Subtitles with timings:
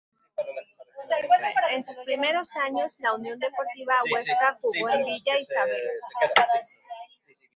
[1.75, 5.79] En sus primeros años, la Unión Deportiva Huesca jugó en Villa Isabel.